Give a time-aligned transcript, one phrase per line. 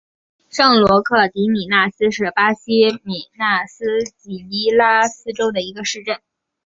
[0.49, 3.85] 圣罗克迪米纳斯是巴西米纳斯
[4.17, 6.19] 吉拉斯州的一个市镇。